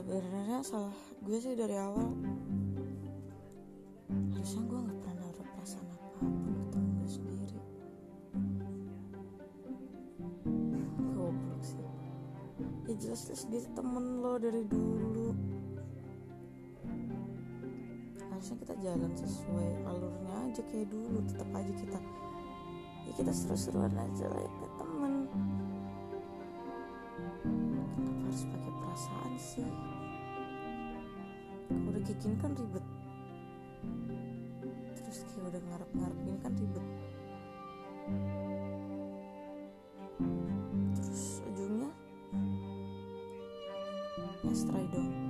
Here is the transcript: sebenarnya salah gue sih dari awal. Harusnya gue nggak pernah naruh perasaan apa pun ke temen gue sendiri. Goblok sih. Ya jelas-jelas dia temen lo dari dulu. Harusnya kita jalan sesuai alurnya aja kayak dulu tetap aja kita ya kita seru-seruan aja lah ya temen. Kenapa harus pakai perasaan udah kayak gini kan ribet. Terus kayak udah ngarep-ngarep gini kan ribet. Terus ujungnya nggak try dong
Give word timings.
sebenarnya 0.00 0.64
salah 0.64 0.96
gue 1.20 1.36
sih 1.36 1.52
dari 1.52 1.76
awal. 1.76 2.08
Harusnya 4.32 4.62
gue 4.64 4.78
nggak 4.80 4.96
pernah 4.96 5.16
naruh 5.20 5.46
perasaan 5.52 5.88
apa 5.92 6.08
pun 6.16 6.32
ke 6.40 6.64
temen 6.72 6.90
gue 6.96 7.10
sendiri. 7.12 7.58
Goblok 11.12 11.60
sih. 11.60 11.84
Ya 12.88 12.94
jelas-jelas 12.96 13.44
dia 13.52 13.60
temen 13.76 14.04
lo 14.24 14.40
dari 14.40 14.64
dulu. 14.64 15.36
Harusnya 18.24 18.56
kita 18.56 18.74
jalan 18.80 19.12
sesuai 19.20 19.68
alurnya 19.84 20.34
aja 20.48 20.62
kayak 20.72 20.88
dulu 20.88 21.20
tetap 21.28 21.48
aja 21.52 21.72
kita 21.76 22.00
ya 23.04 23.12
kita 23.20 23.32
seru-seruan 23.36 23.92
aja 23.92 24.32
lah 24.32 24.40
ya 24.40 24.68
temen. 24.80 25.12
Kenapa 27.44 28.24
harus 28.24 28.48
pakai 28.48 28.72
perasaan 28.80 29.34
udah 31.70 32.00
kayak 32.02 32.18
gini 32.18 32.36
kan 32.42 32.52
ribet. 32.58 32.84
Terus 34.98 35.18
kayak 35.30 35.44
udah 35.54 35.62
ngarep-ngarep 35.70 36.18
gini 36.18 36.38
kan 36.42 36.52
ribet. 36.58 36.86
Terus 40.98 41.24
ujungnya 41.46 41.90
nggak 44.40 44.56
try 44.66 44.84
dong 44.90 45.29